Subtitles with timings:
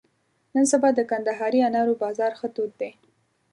[0.53, 2.91] نن سبا د کندهاري انارو بازار ښه تود دی.